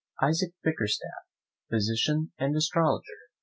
ISAAC 0.23 0.53
BICKERSTAFF, 0.63 1.27
PHYSICIAN 1.69 2.31
AND 2.39 2.55
ASTROLOGER. 2.55 3.29